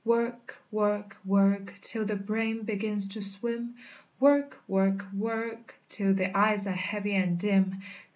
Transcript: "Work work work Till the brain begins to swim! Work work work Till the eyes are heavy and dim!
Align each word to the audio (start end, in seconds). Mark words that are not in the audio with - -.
"Work 0.03 0.59
work 0.71 1.15
work 1.23 1.75
Till 1.79 2.05
the 2.05 2.15
brain 2.15 2.63
begins 2.63 3.09
to 3.09 3.21
swim! 3.21 3.75
Work 4.19 4.59
work 4.67 5.05
work 5.13 5.75
Till 5.89 6.15
the 6.15 6.35
eyes 6.35 6.65
are 6.65 6.71
heavy 6.71 7.13
and 7.13 7.37
dim! 7.37 7.81